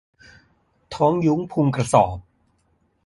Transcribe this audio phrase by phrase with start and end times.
[0.93, 2.17] ท้องยุ้งพุงกระสอบ